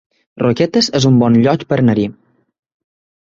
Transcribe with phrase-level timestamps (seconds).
[0.43, 2.07] Roquetes es un bon lloc per anar-hi